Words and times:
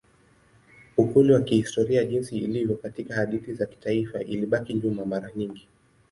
Ukweli 0.97 1.33
wa 1.33 1.41
kihistoria 1.41 2.03
jinsi 2.05 2.37
ilivyo 2.37 2.75
katika 2.75 3.13
hadithi 3.15 3.53
za 3.53 3.65
kitaifa 3.65 4.21
ilibaki 4.21 4.73
nyuma 4.73 5.05
mara 5.05 5.31
nyingi. 5.35 5.67